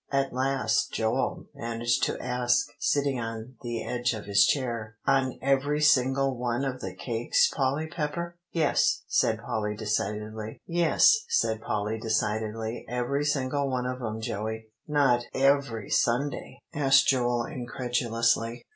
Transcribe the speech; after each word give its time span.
At 0.11 0.33
last 0.33 0.91
Joel 0.93 1.45
managed 1.53 2.01
to 2.05 2.19
ask, 2.19 2.69
sitting 2.79 3.19
on 3.19 3.53
the 3.61 3.85
edge 3.85 4.13
of 4.15 4.25
his 4.25 4.47
chair, 4.47 4.95
"On 5.05 5.37
every 5.43 5.79
single 5.79 6.35
one 6.39 6.65
of 6.65 6.79
the 6.81 6.95
cakes, 6.95 7.47
Polly 7.47 7.85
Pepper?" 7.85 8.35
"Yes," 8.51 9.03
said 9.05 9.37
Polly 9.45 9.75
decidedly; 9.75 10.59
"every 12.89 13.25
single 13.25 13.69
one 13.69 13.85
of 13.85 14.01
'em 14.01 14.21
Joey." 14.21 14.69
"Not 14.87 15.25
every 15.35 15.91
Sunday?" 15.91 16.63
asked 16.73 17.07
Joel 17.07 17.43
incredulously. 17.45 18.63